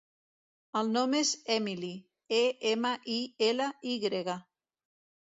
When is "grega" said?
4.07-4.39